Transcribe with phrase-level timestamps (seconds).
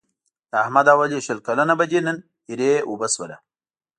[0.51, 2.17] د احمد او علي شل کلنه بدي نن
[2.49, 3.37] ایرې اوبه شوله.